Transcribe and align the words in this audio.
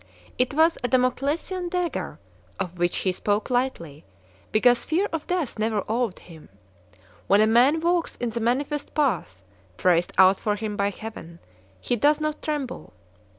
It 0.39 0.55
was 0.55 0.77
a 0.77 0.87
Damoclesian 0.87 1.69
dagger 1.69 2.17
of 2.59 2.79
which 2.79 2.97
he 3.05 3.11
spoke 3.11 3.51
lightly, 3.51 4.03
because 4.51 4.83
fear 4.83 5.05
of 5.13 5.27
death 5.27 5.59
never 5.59 5.81
awed 5.81 6.17
him. 6.17 6.49
When 7.27 7.39
a 7.39 7.45
man 7.45 7.81
walks 7.81 8.15
in 8.15 8.31
the 8.31 8.39
manifest 8.39 8.95
path 8.95 9.43
traced 9.77 10.11
out 10.17 10.39
for 10.39 10.55
him 10.55 10.75
by 10.75 10.89
Heaven, 10.89 11.37
he 11.79 11.95
does 11.95 12.19
not 12.19 12.41
tremble. 12.41 12.93